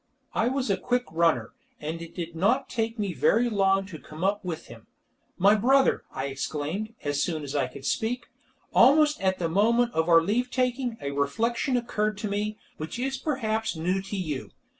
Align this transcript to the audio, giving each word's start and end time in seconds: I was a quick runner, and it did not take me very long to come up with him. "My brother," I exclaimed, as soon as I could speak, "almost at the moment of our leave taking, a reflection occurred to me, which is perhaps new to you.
I 0.33 0.47
was 0.47 0.71
a 0.71 0.77
quick 0.77 1.03
runner, 1.11 1.51
and 1.79 2.01
it 2.01 2.15
did 2.15 2.35
not 2.35 2.67
take 2.71 2.97
me 2.97 3.13
very 3.13 3.47
long 3.51 3.85
to 3.85 3.99
come 3.99 4.23
up 4.23 4.43
with 4.43 4.65
him. 4.65 4.87
"My 5.37 5.53
brother," 5.53 6.05
I 6.11 6.25
exclaimed, 6.25 6.95
as 7.03 7.21
soon 7.21 7.43
as 7.43 7.55
I 7.55 7.67
could 7.67 7.85
speak, 7.85 8.25
"almost 8.73 9.21
at 9.21 9.37
the 9.37 9.47
moment 9.47 9.93
of 9.93 10.09
our 10.09 10.23
leave 10.23 10.49
taking, 10.49 10.97
a 11.01 11.11
reflection 11.11 11.77
occurred 11.77 12.17
to 12.17 12.27
me, 12.27 12.57
which 12.77 12.97
is 12.97 13.17
perhaps 13.19 13.75
new 13.75 14.01
to 14.01 14.17
you. 14.17 14.49